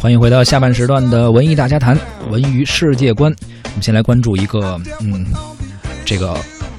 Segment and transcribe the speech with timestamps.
[0.00, 1.94] 欢迎回到下半时段的文艺大家谈，
[2.30, 3.30] 文娱世界观。
[3.64, 5.26] 我们先来关注一个，嗯，
[6.06, 6.34] 这个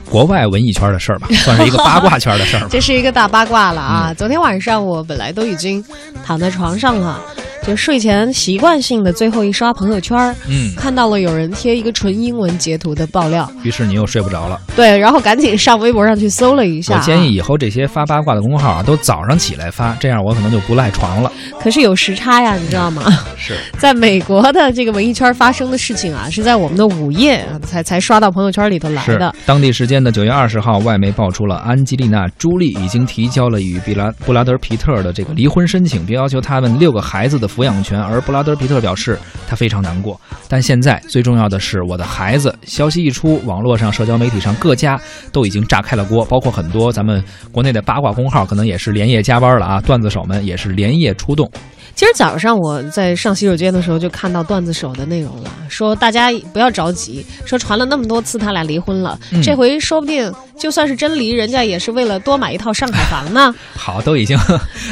[0.09, 2.68] 国外文艺圈的事儿吧， 算是一个八卦圈的事儿吧。
[2.71, 4.12] 这是一个大八卦了啊！
[4.12, 5.86] 昨天晚上我本来都已经
[6.26, 7.21] 躺在床上了。
[7.66, 10.18] 就睡前习惯性的最后一刷朋友圈
[10.48, 14.60] 嗯，看到了有人贴一个纯英文截图的爆料，于是你又睡不着了。
[14.75, 16.96] 对，然后赶紧上微博上去搜了一下。
[16.96, 21.32] 我建议以后这些发八卦的公号啊，都早上起来发，这样我可能就不赖床了。
[21.60, 23.04] 可是有时差呀，你知道吗？
[23.38, 29.34] 是 在美国的这个文艺圈发生的事情啊，是在我们的午夜才才刷到朋友圈里头来的。
[29.46, 38.22] 当地时间的九月二十号，外媒爆出了安吉丽娜·朱莉已经提交了与比拉布拉德·皮特的这个离婚申请，并要求他们六个孩子的抚养权，而。
[38.22, 40.19] 布拉德·皮特表示，他非常难过。
[40.47, 42.55] 但现在最重要的是，我的孩子。
[42.67, 45.00] 消息一出，网络上、社交媒体上各家
[45.31, 49.81] 都已经炸开了锅，包括很多咱们国内的八卦公号，可能也是连夜加班了啊。
[49.81, 51.52] 段子手们也是连夜出动。
[51.94, 63.54] 今儿早上我在上洗手间的时候，就看到段子手的内容了，说大家不要着急，说传了那么多次他俩离婚了，这回说不定就算是真离，人家也是为了多买一套上海房呢。
[63.76, 64.38] 好，都已经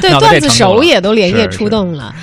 [0.01, 2.13] 对 段子手也都连夜出动了。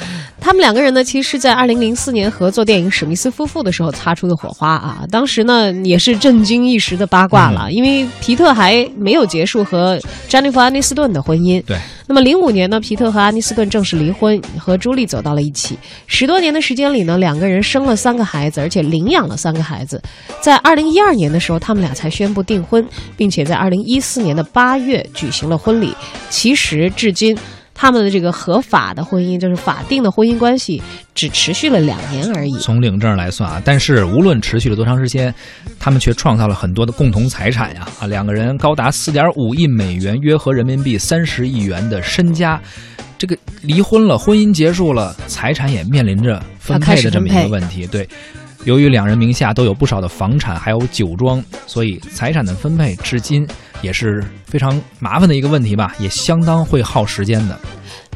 [0.47, 11.61] 他们两个人呢，其实是，在二零零四年合作电影《史密斯夫妇》的时候擦出的火花啊，当时呢也是震惊一时的八卦了，因为皮特还没有结束和詹妮弗·安妮斯顿的婚姻。
[11.65, 11.77] 对。
[12.07, 15.77] 那么零五年呢，皮特和安妮斯顿正式离婚，和朱莉走到了一起。
[16.07, 20.01] 十多年的时间里呢，两个人生了三个孩子，而且领养了三个孩子。
[20.41, 22.87] 在二零一二年的时候，他们俩才宣布订婚，
[23.17, 25.93] 并且在二零一四年的八月举行了婚礼。
[26.31, 27.37] 其实至今。
[27.77, 30.83] 他们的这个合法的婚姻，就是法定的婚姻关系，
[31.15, 32.59] 只持续了两年而已。
[32.59, 35.33] 从领证来算啊，但是无论持续了多长时间，
[35.79, 37.87] 他们却创造了很多的共同财产呀！
[38.01, 42.59] 啊，两个人高达四点五亿美元，约合人民币三十亿元的身家。
[43.19, 47.87] 这个离婚了，婚姻结束了，财产也面临着分配的这么一个问题。
[47.87, 48.07] 对，
[48.67, 53.47] 由于两人名下都有不少的房产，还有酒庄，所以财产的分配至今。
[53.83, 57.61] 也是非常麻烦的一个问题吧，也相当会耗时间的。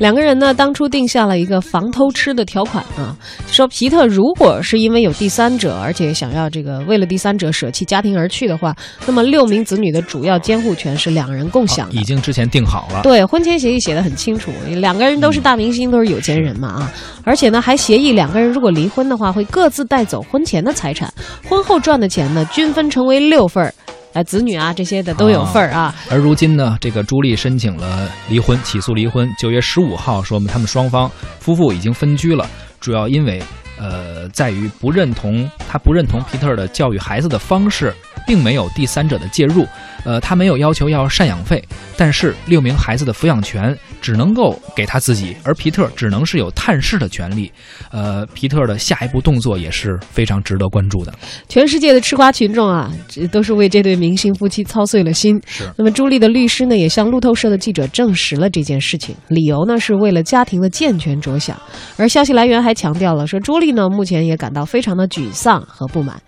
[0.01, 3.15] 两个人呢，当初定下了一个防偷吃的条款啊，
[3.47, 8.75] 说皮特如果是因为有第三者，而且想要这个为了第三者舍弃家庭而去的话，
[9.07, 11.95] 那么六名子女的主要监护权是两人共享的。
[11.95, 13.03] 已经之前定好了。
[13.03, 21.13] 对，婚前协议写的很清楚，两个人都是大明星，都是有钱人嘛啊，而且呢还协议两个人如果离婚的话，会各自带走婚前的财产，
[21.47, 23.75] 婚后赚的钱呢均分成为六份儿。
[24.13, 25.95] 呃，子女啊，这些的都有份儿啊。
[26.11, 29.33] 而如今呢，这个朱莉申请了离婚，起诉离婚。
[29.39, 32.49] 九月十五号说，他们双方夫妇已经分居了，
[32.81, 33.41] 主要因为，
[33.79, 37.95] 呃，在于不认同他不认同皮特的教育孩子的方式。
[38.31, 39.67] 并没有第三者的介入，
[40.05, 41.61] 呃，他没有要求要赡养费，
[41.97, 47.51] 但是六名孩子的抚养权只能够给他自己，而皮特只能是有探视的权利。
[47.91, 51.13] 呃，皮特的下一步动作也是非常值得关注的。
[51.49, 55.43] 全世界的吃瓜群众啊，这都是为这对明星夫妻操碎了心。
[55.45, 55.69] 是。
[55.77, 61.61] 那么朱莉的律师呢，也向路透社的记者证实了这件事情，理由呢是为了家庭的健全着想。
[61.97, 66.23] 而消息来源还强调了说，朱莉呢目前也感到非常的沮丧和不满。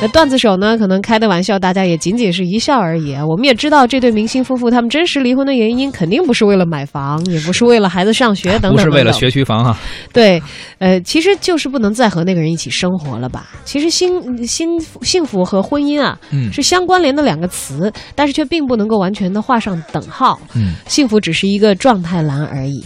[0.00, 0.78] 那段子手呢？
[0.78, 3.16] 可能开的玩笑，大家也仅仅是一笑而已。
[3.16, 8.76] 我们也知道，这对明星夫妇他们真实离婚的原因，肯定不是为了买房，也不是为了孩子上学等等。
[8.76, 9.76] 不是为了学区房啊。
[10.12, 10.40] 对，
[10.78, 13.48] 呃，其实就是不能再和那个人一起生活了吧？
[13.64, 20.38] 其实，幸幸幸福和婚姻啊，嗯，是相关联的两个词，但是却并不能够完全的画上等号。
[20.54, 22.84] 嗯，幸福只是一个状态栏而已，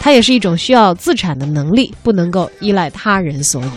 [0.00, 3.68] 它也是一种需要自产的能力，不能够依赖他人所有。